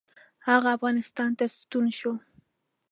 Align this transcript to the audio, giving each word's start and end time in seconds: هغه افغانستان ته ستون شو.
هغه 0.47 0.67
افغانستان 0.77 1.29
ته 1.37 1.45
ستون 1.55 1.85
شو. 1.97 2.13